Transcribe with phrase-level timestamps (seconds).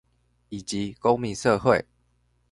[0.49, 1.85] 以及公民社會